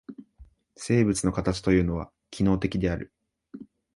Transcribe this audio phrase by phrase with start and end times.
[0.75, 3.13] 生物の形というのは機能的である。